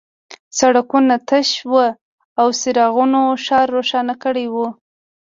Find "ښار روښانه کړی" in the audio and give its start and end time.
3.45-4.45